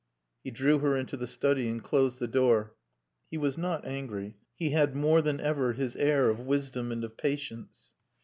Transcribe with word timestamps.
He 0.43 0.49
drew 0.49 0.79
her 0.79 0.97
into 0.97 1.15
the 1.15 1.27
study 1.27 1.67
and 1.69 1.83
closed 1.83 2.17
the 2.17 2.27
door. 2.27 2.73
He 3.29 3.37
was 3.37 3.55
not 3.55 3.85
angry. 3.85 4.35
He 4.55 4.71
had 4.71 4.95
more 4.95 5.21
than 5.21 5.39
ever 5.39 5.73
his 5.73 5.95
air 5.95 6.27
of 6.31 6.39
wisdom 6.39 6.91
and 6.91 7.03
of 7.03 7.15
patience. 7.17 7.91